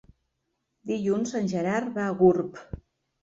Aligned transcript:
Dilluns 0.91 1.33
en 1.41 1.49
Gerard 1.53 1.93
va 1.99 2.05
a 2.09 2.17
Gurb. 2.23 2.57